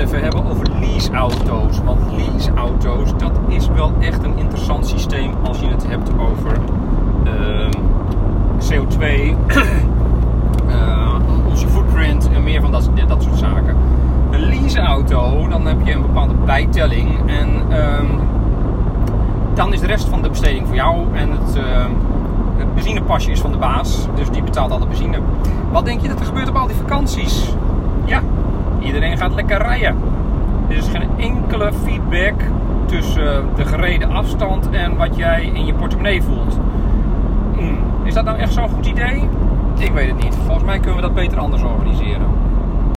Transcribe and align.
even 0.00 0.22
hebben 0.22 0.46
over 0.46 0.66
leaseauto's. 0.80 1.80
Want 1.84 2.00
leaseauto's, 2.12 3.10
dat 3.16 3.32
is 3.48 3.68
wel 3.68 3.92
echt 4.00 4.24
een 4.24 4.38
interessant 4.38 4.86
systeem 4.86 5.32
als 5.42 5.60
je 5.60 5.66
het 5.66 5.86
hebt 5.86 6.10
over 6.18 6.58
ehm, 7.24 7.72
CO2, 8.58 9.00
eh, 10.68 11.14
onze 11.48 11.68
footprint 11.68 12.28
en 12.34 12.42
meer 12.42 12.60
van 12.60 12.72
dat, 12.72 12.90
dat 13.08 13.22
soort 13.22 13.38
zaken. 13.38 13.76
Een 14.30 14.40
leaseauto, 14.40 15.48
dan 15.48 15.66
heb 15.66 15.76
je 15.84 15.92
een 15.92 16.02
bepaalde 16.02 16.34
bijtelling 16.34 17.30
en 17.30 17.48
ehm, 17.68 18.06
dan 19.54 19.72
is 19.72 19.80
de 19.80 19.86
rest 19.86 20.08
van 20.08 20.22
de 20.22 20.28
besteding 20.28 20.66
voor 20.66 20.76
jou 20.76 21.06
en 21.14 21.30
het, 21.30 21.56
ehm, 21.56 21.90
het 22.56 22.74
benzinepasje 22.74 23.30
is 23.30 23.40
van 23.40 23.52
de 23.52 23.58
baas, 23.58 24.06
dus 24.14 24.30
die 24.30 24.42
betaalt 24.42 24.70
al 24.70 24.78
de 24.78 24.86
benzine. 24.86 25.18
Wat 25.72 25.84
denk 25.84 26.00
je 26.00 26.08
dat 26.08 26.20
er 26.20 26.26
gebeurt 26.26 26.48
op 26.48 26.56
al 26.56 26.66
die 26.66 26.76
vakanties? 26.76 27.54
Ja, 28.04 28.22
iedereen 28.86 29.16
gaat 29.18 29.34
lekker 29.34 29.58
rijden. 29.58 29.96
Er 30.68 30.76
is 30.76 30.88
geen 30.88 31.08
enkele 31.18 31.72
feedback 31.84 32.34
tussen 32.86 33.44
de 33.56 33.64
gereden 33.64 34.10
afstand 34.10 34.70
en 34.70 34.96
wat 34.96 35.16
jij 35.16 35.50
in 35.54 35.66
je 35.66 35.74
portemonnee 35.74 36.22
voelt. 36.22 36.58
Hmm, 37.56 37.78
Is 38.04 38.14
dat 38.14 38.24
nou 38.24 38.38
echt 38.38 38.52
zo'n 38.52 38.68
goed 38.68 38.86
idee? 38.86 39.28
Ik 39.78 39.92
weet 39.92 40.08
het 40.10 40.22
niet. 40.24 40.36
Volgens 40.44 40.64
mij 40.64 40.78
kunnen 40.78 40.96
we 40.96 41.02
dat 41.02 41.14
beter 41.14 41.38
anders 41.38 41.62
organiseren. 41.62 42.26